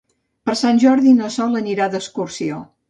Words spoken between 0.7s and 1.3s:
Jordi